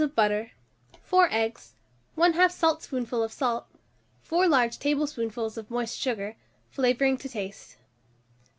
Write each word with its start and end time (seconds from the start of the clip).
of 0.03 0.15
butter, 0.15 0.53
4 1.03 1.27
eggs, 1.31 1.75
1/2 2.17 2.49
saltspoonful 2.51 3.21
of 3.21 3.31
salt, 3.31 3.67
4 4.23 4.47
large 4.47 4.79
tablespoonfuls 4.79 5.59
of 5.59 5.69
moist 5.69 5.95
sugar, 5.95 6.35
flavouring 6.71 7.17
to 7.19 7.29
taste. 7.29 7.77